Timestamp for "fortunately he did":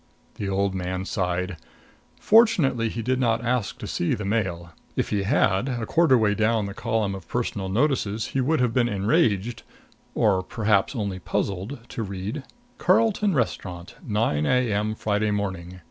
2.19-3.19